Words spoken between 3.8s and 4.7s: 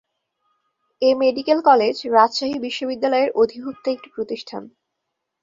একটি প্রতিষ্ঠান।